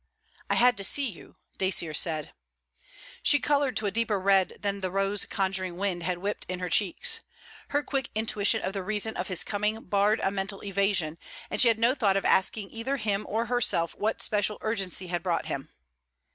[0.49, 2.33] 'I had to see you,' Dacier said.
[3.21, 6.69] She coloured to a deeper red than the rose conjuring wind had whipped in her
[6.71, 7.19] cheeks.
[7.67, 11.19] Her quick intuition of the reason of his coming barred a mental evasion,
[11.51, 15.21] and she had no thought of asking either him or herself what special urgency had
[15.21, 15.69] brought him.